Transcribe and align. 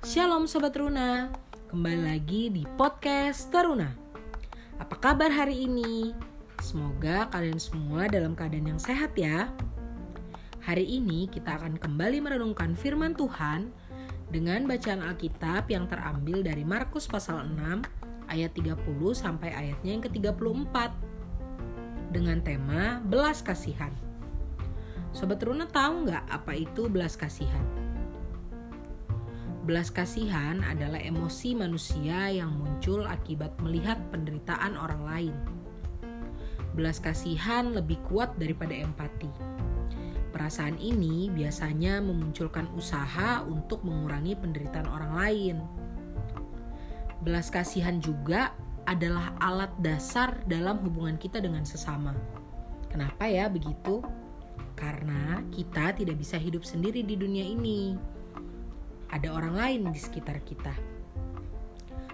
Shalom 0.00 0.48
Sobat 0.48 0.72
Runa, 0.80 1.28
kembali 1.68 2.08
lagi 2.08 2.48
di 2.48 2.64
podcast 2.80 3.52
Teruna. 3.52 3.92
Apa 4.80 4.96
kabar 4.96 5.28
hari 5.28 5.68
ini? 5.68 6.16
Semoga 6.56 7.28
kalian 7.28 7.60
semua 7.60 8.08
dalam 8.08 8.32
keadaan 8.32 8.72
yang 8.72 8.80
sehat 8.80 9.12
ya. 9.12 9.52
Hari 10.64 10.88
ini 10.88 11.28
kita 11.28 11.52
akan 11.52 11.76
kembali 11.76 12.16
merenungkan 12.24 12.72
firman 12.72 13.12
Tuhan 13.12 13.68
dengan 14.32 14.64
bacaan 14.64 15.04
Alkitab 15.04 15.68
yang 15.68 15.84
terambil 15.84 16.40
dari 16.40 16.64
Markus 16.64 17.04
pasal 17.04 17.44
6 17.52 17.84
ayat 18.32 18.56
30 18.56 18.80
sampai 19.12 19.52
ayatnya 19.52 20.00
yang 20.00 20.04
ke-34 20.08 20.76
dengan 22.08 22.40
tema 22.40 23.04
belas 23.04 23.44
kasihan. 23.44 23.92
Sobat 25.12 25.44
Runa 25.44 25.68
tahu 25.68 26.08
nggak 26.08 26.24
apa 26.24 26.56
itu 26.56 26.88
belas 26.88 27.20
kasihan? 27.20 27.79
Belas 29.60 29.92
kasihan 29.92 30.64
adalah 30.64 30.96
emosi 30.96 31.52
manusia 31.52 32.32
yang 32.32 32.48
muncul 32.56 33.04
akibat 33.04 33.52
melihat 33.60 34.00
penderitaan 34.08 34.72
orang 34.72 35.02
lain. 35.04 35.34
Belas 36.72 36.96
kasihan 36.96 37.76
lebih 37.76 38.00
kuat 38.08 38.32
daripada 38.40 38.72
empati. 38.72 39.28
Perasaan 40.32 40.80
ini 40.80 41.28
biasanya 41.28 42.00
memunculkan 42.00 42.72
usaha 42.72 43.44
untuk 43.44 43.84
mengurangi 43.84 44.32
penderitaan 44.40 44.88
orang 44.88 45.12
lain. 45.12 45.56
Belas 47.20 47.52
kasihan 47.52 48.00
juga 48.00 48.56
adalah 48.88 49.36
alat 49.44 49.76
dasar 49.84 50.40
dalam 50.48 50.80
hubungan 50.80 51.20
kita 51.20 51.36
dengan 51.36 51.68
sesama. 51.68 52.16
Kenapa 52.88 53.28
ya 53.28 53.52
begitu? 53.52 54.00
Karena 54.72 55.44
kita 55.52 55.92
tidak 55.92 56.16
bisa 56.16 56.40
hidup 56.40 56.64
sendiri 56.64 57.04
di 57.04 57.12
dunia 57.12 57.44
ini. 57.44 57.94
Ada 59.10 59.28
orang 59.34 59.54
lain 59.58 59.80
di 59.90 59.98
sekitar 59.98 60.38
kita. 60.46 60.74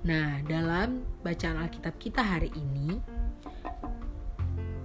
Nah, 0.00 0.40
dalam 0.42 1.04
bacaan 1.20 1.60
Alkitab 1.60 2.00
kita 2.00 2.24
hari 2.24 2.50
ini 2.56 2.98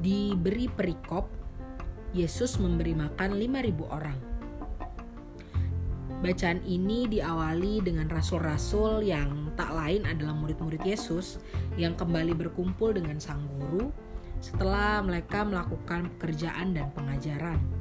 diberi 0.03 0.69
perikop 0.69 1.25
Yesus 2.13 2.61
memberi 2.61 2.93
makan 2.93 3.39
5000 3.39 3.87
orang. 3.89 4.19
Bacaan 6.21 6.63
ini 6.63 7.11
diawali 7.11 7.83
dengan 7.83 8.07
rasul-rasul 8.07 9.03
yang 9.03 9.51
tak 9.59 9.75
lain 9.75 10.07
adalah 10.07 10.31
murid-murid 10.31 10.83
Yesus 10.85 11.41
yang 11.75 11.93
kembali 11.97 12.33
berkumpul 12.35 12.95
dengan 12.95 13.19
sang 13.19 13.43
guru 13.49 13.91
setelah 14.39 15.01
mereka 15.01 15.43
melakukan 15.43 16.07
pekerjaan 16.15 16.75
dan 16.75 16.87
pengajaran. 16.93 17.74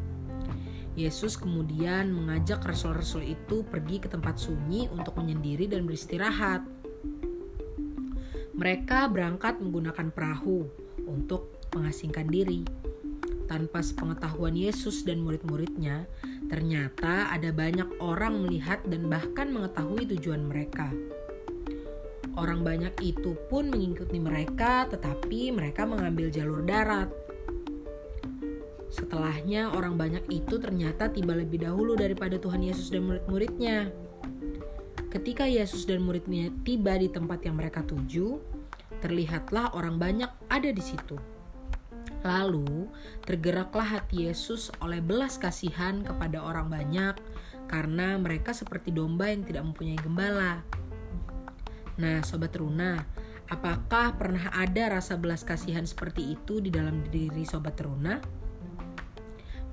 Yesus 0.95 1.35
kemudian 1.35 2.15
mengajak 2.15 2.63
rasul-rasul 2.63 3.27
itu 3.27 3.67
pergi 3.67 3.99
ke 3.99 4.07
tempat 4.07 4.39
sunyi 4.39 4.87
untuk 4.95 5.19
menyendiri 5.19 5.67
dan 5.67 5.83
beristirahat. 5.87 6.63
Mereka 8.55 9.11
berangkat 9.11 9.59
menggunakan 9.59 10.15
perahu 10.15 10.71
untuk 11.11 11.59
mengasingkan 11.75 12.31
diri 12.31 12.63
tanpa 13.51 13.85
sepengetahuan 13.85 14.57
Yesus 14.57 15.05
dan 15.05 15.21
murid-muridnya, 15.21 16.09
ternyata 16.49 17.29
ada 17.29 17.51
banyak 17.51 18.01
orang 18.01 18.47
melihat 18.47 18.81
dan 18.89 19.11
bahkan 19.11 19.53
mengetahui 19.53 20.09
tujuan 20.17 20.47
mereka. 20.47 20.89
Orang 22.35 22.67
banyak 22.67 22.99
itu 22.99 23.39
pun 23.47 23.71
mengikuti 23.71 24.19
mereka, 24.19 24.91
tetapi 24.91 25.55
mereka 25.55 25.87
mengambil 25.87 26.35
jalur 26.35 26.67
darat. 26.67 27.07
Setelahnya, 28.95 29.75
orang 29.75 29.99
banyak 29.99 30.23
itu 30.31 30.55
ternyata 30.63 31.11
tiba 31.11 31.35
lebih 31.35 31.67
dahulu 31.67 31.99
daripada 31.99 32.39
Tuhan 32.39 32.63
Yesus 32.63 32.95
dan 32.95 33.03
murid-muridnya. 33.11 33.91
Ketika 35.11 35.51
Yesus 35.51 35.83
dan 35.83 36.07
muridnya 36.07 36.55
tiba 36.63 36.95
di 36.95 37.11
tempat 37.11 37.43
yang 37.43 37.59
mereka 37.59 37.83
tuju, 37.83 38.39
terlihatlah 39.03 39.75
orang 39.75 39.99
banyak 39.99 40.31
ada 40.47 40.71
di 40.71 40.79
situ. 40.79 41.19
Lalu 42.23 42.87
tergeraklah 43.27 43.99
hati 43.99 44.31
Yesus 44.31 44.71
oleh 44.79 45.03
belas 45.03 45.43
kasihan 45.43 46.07
kepada 46.07 46.39
orang 46.47 46.71
banyak 46.71 47.19
karena 47.67 48.15
mereka 48.15 48.55
seperti 48.55 48.95
domba 48.95 49.27
yang 49.27 49.43
tidak 49.43 49.67
mempunyai 49.67 49.99
gembala. 49.99 50.63
Nah, 51.99 52.23
sobat 52.23 52.55
Runa, 52.55 53.03
apakah 53.51 54.15
pernah 54.15 54.55
ada 54.55 55.03
rasa 55.03 55.19
belas 55.19 55.43
kasihan 55.43 55.83
seperti 55.83 56.39
itu 56.39 56.63
di 56.63 56.71
dalam 56.71 57.03
diri 57.11 57.43
sobat 57.43 57.75
Runa? 57.83 58.44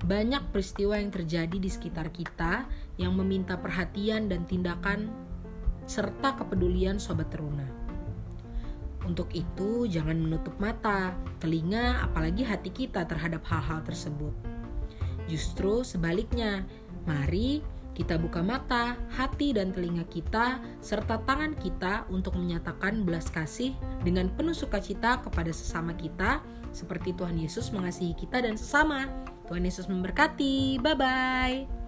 Banyak 0.02 0.50
peristiwa 0.50 0.98
yang 0.98 1.14
terjadi 1.14 1.56
di 1.62 1.70
sekitar 1.70 2.10
kita 2.10 2.66
yang 2.98 3.14
meminta 3.14 3.54
perhatian 3.54 4.26
dan 4.26 4.42
tindakan 4.50 5.14
serta 5.86 6.34
kepedulian 6.38 6.98
sobat 6.98 7.30
Runa. 7.34 7.66
Untuk 9.02 9.34
itu, 9.34 9.90
jangan 9.90 10.14
menutup 10.14 10.54
mata, 10.62 11.14
telinga, 11.42 12.06
apalagi 12.06 12.46
hati 12.46 12.70
kita 12.70 13.02
terhadap 13.02 13.42
hal-hal 13.50 13.82
tersebut. 13.82 14.30
Justru 15.26 15.82
sebaliknya, 15.82 16.62
mari 17.02 17.62
kita 17.98 18.16
buka 18.16 18.40
mata, 18.40 18.94
hati, 19.12 19.52
dan 19.52 19.74
telinga 19.74 20.06
kita, 20.06 20.62
serta 20.78 21.18
tangan 21.26 21.58
kita 21.58 22.06
untuk 22.14 22.38
menyatakan 22.38 23.02
belas 23.02 23.26
kasih 23.28 23.74
dengan 24.06 24.30
penuh 24.32 24.54
sukacita 24.54 25.18
kepada 25.18 25.50
sesama 25.50 25.98
kita, 25.98 26.40
seperti 26.70 27.12
Tuhan 27.12 27.36
Yesus 27.36 27.74
mengasihi 27.74 28.14
kita 28.16 28.40
dan 28.40 28.54
sesama. 28.54 29.10
Tuhan 29.52 29.68
Yesus 29.68 29.84
memberkati. 29.84 30.80
Bye 30.80 30.96
bye. 30.96 31.81